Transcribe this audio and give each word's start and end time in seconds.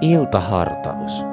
Iltahartaus. 0.00 1.24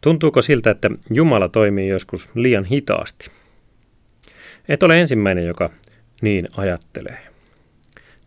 Tuntuuko 0.00 0.42
siltä, 0.42 0.70
että 0.70 0.90
Jumala 1.10 1.48
toimii 1.48 1.88
joskus 1.88 2.28
liian 2.34 2.64
hitaasti? 2.64 3.30
Et 4.68 4.82
ole 4.82 5.00
ensimmäinen, 5.00 5.46
joka 5.46 5.70
niin 6.22 6.48
ajattelee. 6.56 7.18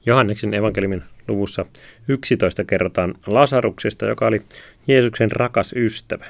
Johanneksen 0.05 0.53
evankeliumin 0.53 1.03
luvussa 1.27 1.65
11 2.07 2.63
kerrotaan 2.63 3.15
Lasaruksesta, 3.27 4.05
joka 4.05 4.27
oli 4.27 4.41
Jeesuksen 4.87 5.31
rakas 5.31 5.73
ystävä. 5.73 6.25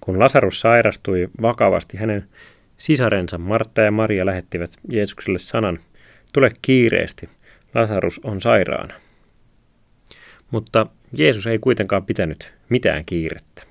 Kun 0.00 0.18
Lasarus 0.18 0.60
sairastui 0.60 1.28
vakavasti, 1.42 1.96
hänen 1.96 2.28
sisarensa 2.76 3.38
Martta 3.38 3.80
ja 3.82 3.90
Maria 3.90 4.26
lähettivät 4.26 4.70
Jeesukselle 4.92 5.38
sanan, 5.38 5.78
tule 6.32 6.50
kiireesti, 6.62 7.28
Lasarus 7.74 8.20
on 8.24 8.40
sairaana. 8.40 8.94
Mutta 10.50 10.86
Jeesus 11.12 11.46
ei 11.46 11.58
kuitenkaan 11.58 12.06
pitänyt 12.06 12.54
mitään 12.68 13.04
kiirettä. 13.04 13.62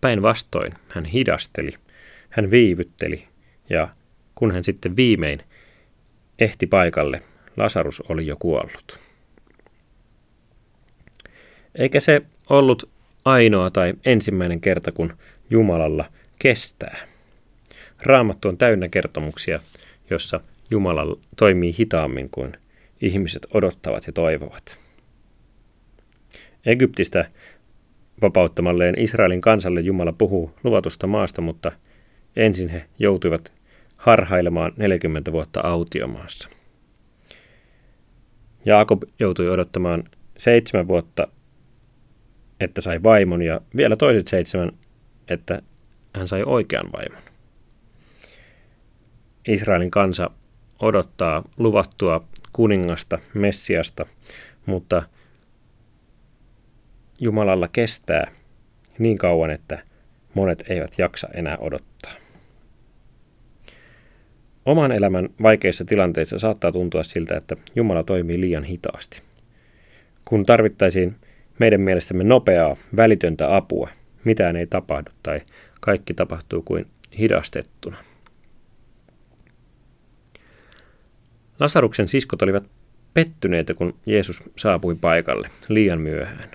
Päinvastoin 0.00 0.72
hän 0.88 1.04
hidasteli, 1.04 1.70
hän 2.30 2.50
viivytteli 2.50 3.28
ja 3.70 3.88
kun 4.34 4.50
hän 4.50 4.64
sitten 4.64 4.96
viimein 4.96 5.42
ehti 6.38 6.66
paikalle, 6.66 7.20
Lasarus 7.56 8.02
oli 8.08 8.26
jo 8.26 8.36
kuollut. 8.36 9.00
Eikä 11.74 12.00
se 12.00 12.22
ollut 12.50 12.90
ainoa 13.24 13.70
tai 13.70 13.94
ensimmäinen 14.04 14.60
kerta, 14.60 14.92
kun 14.92 15.12
Jumalalla 15.50 16.12
kestää. 16.38 16.96
Raamattu 18.02 18.48
on 18.48 18.58
täynnä 18.58 18.88
kertomuksia, 18.88 19.60
jossa 20.10 20.40
Jumala 20.70 21.16
toimii 21.36 21.74
hitaammin 21.78 22.30
kuin 22.30 22.52
ihmiset 23.00 23.46
odottavat 23.54 24.06
ja 24.06 24.12
toivovat. 24.12 24.78
Egyptistä 26.66 27.30
vapauttamalleen 28.22 28.98
Israelin 28.98 29.40
kansalle 29.40 29.80
Jumala 29.80 30.12
puhuu 30.12 30.54
luvatusta 30.64 31.06
maasta, 31.06 31.40
mutta 31.40 31.72
ensin 32.36 32.68
he 32.68 32.84
joutuivat 32.98 33.52
harhailemaan 33.96 34.72
40 34.76 35.32
vuotta 35.32 35.60
autiomaassa. 35.60 36.48
Jaakob 38.64 39.02
joutui 39.18 39.48
odottamaan 39.48 40.04
seitsemän 40.36 40.88
vuotta, 40.88 41.28
että 42.60 42.80
sai 42.80 43.02
vaimon 43.02 43.42
ja 43.42 43.60
vielä 43.76 43.96
toiset 43.96 44.28
seitsemän, 44.28 44.72
että 45.28 45.62
hän 46.14 46.28
sai 46.28 46.42
oikean 46.42 46.92
vaimon. 46.92 47.22
Israelin 49.48 49.90
kansa 49.90 50.30
odottaa 50.80 51.44
luvattua 51.56 52.24
kuningasta, 52.52 53.18
Messiasta, 53.34 54.06
mutta 54.66 55.02
Jumalalla 57.20 57.68
kestää 57.68 58.30
niin 58.98 59.18
kauan, 59.18 59.50
että 59.50 59.82
monet 60.34 60.64
eivät 60.68 60.98
jaksa 60.98 61.28
enää 61.34 61.56
odottaa. 61.60 62.12
Oman 64.66 64.92
elämän 64.92 65.28
vaikeissa 65.42 65.84
tilanteissa 65.84 66.38
saattaa 66.38 66.72
tuntua 66.72 67.02
siltä, 67.02 67.36
että 67.36 67.56
Jumala 67.74 68.02
toimii 68.02 68.40
liian 68.40 68.64
hitaasti. 68.64 69.22
Kun 70.24 70.46
tarvittaisiin 70.46 71.16
meidän 71.58 71.80
mielestämme 71.80 72.24
nopeaa, 72.24 72.76
välitöntä 72.96 73.56
apua, 73.56 73.88
mitään 74.24 74.56
ei 74.56 74.66
tapahdu 74.66 75.10
tai 75.22 75.40
kaikki 75.80 76.14
tapahtuu 76.14 76.62
kuin 76.62 76.86
hidastettuna. 77.18 77.96
Lasaruksen 81.60 82.08
siskot 82.08 82.42
olivat 82.42 82.64
pettyneitä, 83.14 83.74
kun 83.74 83.94
Jeesus 84.06 84.42
saapui 84.56 84.94
paikalle 84.94 85.50
liian 85.68 86.00
myöhään. 86.00 86.50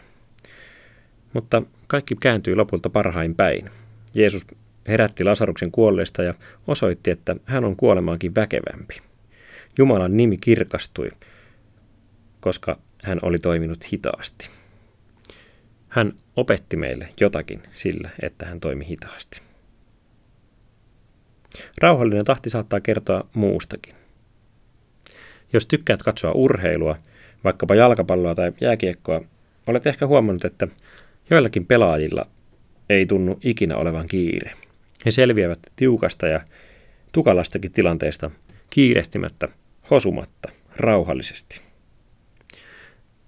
Mutta 1.34 1.64
kaikki 1.88 2.16
kääntyi 2.16 2.56
lopulta 2.56 2.90
parhain 2.90 3.36
päin. 3.36 3.70
Jeesus 4.14 4.46
herätti 4.88 5.24
Lasaruksen 5.24 5.72
kuolleesta 5.72 6.24
ja 6.24 6.34
osoitti, 6.68 7.12
että 7.12 7.36
hän 7.46 7.66
on 7.66 7.76
kuolemaankin 7.76 8.36
väkevämpi. 8.36 9.02
Jumalan 9.78 10.18
nimi 10.18 10.38
kirkastui, 10.38 11.10
koska 12.40 12.80
hän 13.04 13.20
oli 13.22 13.40
toiminut 13.40 13.92
hitaasti. 13.92 14.50
Hän 15.90 16.14
opetti 16.36 16.78
meille 16.78 17.10
jotakin 17.20 17.64
sillä, 17.72 18.10
että 18.22 18.46
hän 18.46 18.60
toimi 18.60 18.88
hitaasti. 18.88 19.42
Rauhallinen 21.82 22.26
tahti 22.26 22.50
saattaa 22.50 22.80
kertoa 22.80 23.28
muustakin. 23.34 24.03
Jos 25.54 25.68
tykkäät 25.68 26.04
katsoa 26.04 26.32
urheilua, 26.32 26.98
vaikkapa 27.44 27.76
jalkapalloa 27.76 28.36
tai 28.36 28.52
jääkiekkoa, 28.62 29.22
olet 29.68 29.88
ehkä 29.88 30.08
huomannut, 30.08 30.46
että 30.46 30.68
joillakin 31.30 31.66
pelaajilla 31.66 32.28
ei 32.90 33.06
tunnu 33.06 33.40
ikinä 33.44 33.78
olevan 33.78 34.08
kiire. 34.08 34.52
He 35.06 35.12
selviävät 35.12 35.60
tiukasta 35.76 36.28
ja 36.28 36.42
tukalastakin 37.12 37.72
tilanteesta 37.72 38.32
kiirehtimättä, 38.70 39.48
hosumatta, 39.90 40.50
rauhallisesti. 40.76 41.62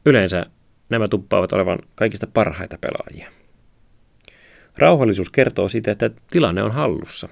Yleensä 0.05 0.45
nämä 0.89 1.07
tuppaavat 1.07 1.53
olevan 1.53 1.79
kaikista 1.95 2.27
parhaita 2.27 2.77
pelaajia. 2.81 3.31
Rauhallisuus 4.77 5.29
kertoo 5.29 5.69
siitä, 5.69 5.91
että 5.91 6.09
tilanne 6.31 6.63
on 6.63 6.71
hallussa. 6.71 7.29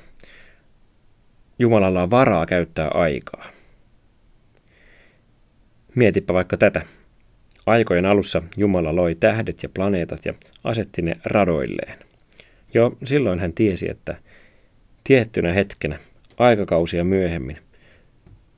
Jumalalla 1.59 2.03
on 2.03 2.09
varaa 2.09 2.45
käyttää 2.45 2.87
aikaa. 2.87 3.52
Mietipä 5.95 6.33
vaikka 6.33 6.57
tätä. 6.57 6.81
Aikojen 7.65 8.05
alussa 8.05 8.43
Jumala 8.57 8.95
loi 8.95 9.15
tähdet 9.15 9.63
ja 9.63 9.69
planeetat 9.69 10.25
ja 10.25 10.33
asetti 10.63 11.01
ne 11.01 11.15
radoilleen. 11.25 11.99
Jo 12.73 12.97
silloin 13.03 13.39
hän 13.39 13.53
tiesi, 13.53 13.89
että 13.89 14.17
tiettynä 15.03 15.53
hetkenä, 15.53 15.99
aikakausia 16.37 17.03
myöhemmin, 17.03 17.57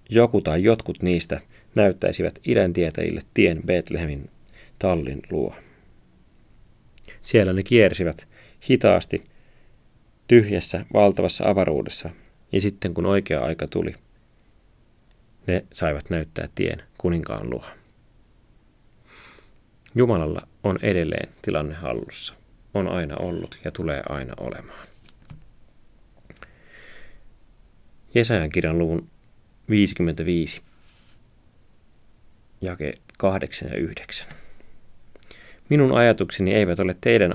joku 0.09 0.41
tai 0.41 0.63
jotkut 0.63 1.01
niistä 1.01 1.41
näyttäisivät 1.75 2.39
idäntietäjille 2.47 3.21
tien 3.33 3.61
Betlehemin 3.65 4.29
tallin 4.79 5.21
luo. 5.31 5.55
Siellä 7.21 7.53
ne 7.53 7.63
kiersivät 7.63 8.27
hitaasti 8.69 9.23
tyhjässä 10.27 10.85
valtavassa 10.93 11.49
avaruudessa, 11.49 12.09
ja 12.51 12.61
sitten 12.61 12.93
kun 12.93 13.05
oikea 13.05 13.41
aika 13.41 13.67
tuli, 13.67 13.95
ne 15.47 15.65
saivat 15.73 16.09
näyttää 16.09 16.49
tien 16.55 16.83
kuninkaan 16.97 17.49
luo. 17.49 17.65
Jumalalla 19.95 20.47
on 20.63 20.79
edelleen 20.81 21.29
tilanne 21.41 21.75
hallussa. 21.75 22.33
On 22.73 22.87
aina 22.87 23.15
ollut 23.17 23.59
ja 23.65 23.71
tulee 23.71 24.03
aina 24.09 24.33
olemaan. 24.37 24.87
Jesajan 28.15 28.49
kirjan 28.49 28.79
luvun 28.79 29.09
55, 29.69 30.61
jake 32.61 32.93
8 33.17 33.69
ja 33.69 33.77
9. 33.77 34.27
Minun 35.69 35.97
ajatukseni 35.97 36.53
eivät 36.53 36.79
ole 36.79 36.95
teidän 37.01 37.31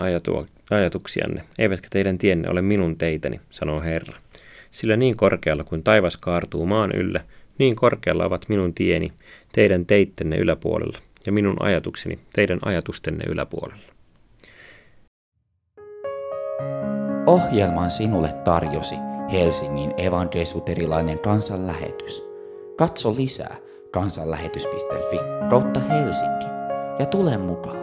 ajatuksianne, 0.70 1.44
eivätkä 1.58 1.88
teidän 1.90 2.18
tienne 2.18 2.48
ole 2.48 2.62
minun 2.62 2.98
teitäni, 2.98 3.40
sanoo 3.50 3.80
Herra. 3.80 4.18
Sillä 4.70 4.96
niin 4.96 5.16
korkealla 5.16 5.64
kuin 5.64 5.82
taivas 5.82 6.16
kaartuu 6.16 6.66
maan 6.66 6.92
yllä, 6.92 7.24
niin 7.60 7.76
korkealla 7.76 8.24
ovat 8.24 8.48
minun 8.48 8.74
tieni 8.74 9.12
teidän 9.52 9.86
teittenne 9.86 10.36
yläpuolella 10.36 10.98
ja 11.26 11.32
minun 11.32 11.56
ajatukseni 11.60 12.18
teidän 12.34 12.58
ajatustenne 12.64 13.24
yläpuolella. 13.28 13.92
Ohjelman 17.26 17.90
sinulle 17.90 18.32
tarjosi 18.44 18.94
Helsingin 19.32 19.94
evankelisuterilainen 19.96 21.18
kansanlähetys. 21.18 22.24
Katso 22.76 23.16
lisää 23.16 23.56
kansanlähetys.fi 23.90 25.16
kautta 25.50 25.80
Helsinki 25.80 26.44
ja 26.98 27.06
tule 27.06 27.38
mukaan. 27.38 27.79